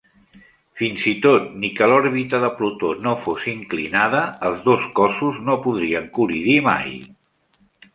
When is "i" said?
1.11-1.13